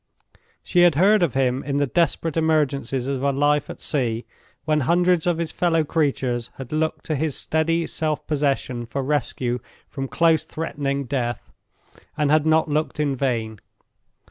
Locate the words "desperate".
1.85-2.35